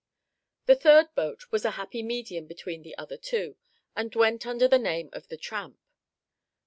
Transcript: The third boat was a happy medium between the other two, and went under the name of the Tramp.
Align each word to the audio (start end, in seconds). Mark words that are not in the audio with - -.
The 0.65 0.75
third 0.75 1.13
boat 1.13 1.51
was 1.51 1.63
a 1.63 1.69
happy 1.77 2.01
medium 2.01 2.47
between 2.47 2.81
the 2.81 2.97
other 2.97 3.17
two, 3.17 3.55
and 3.95 4.15
went 4.15 4.47
under 4.47 4.67
the 4.67 4.79
name 4.79 5.11
of 5.13 5.27
the 5.27 5.37
Tramp. 5.37 5.77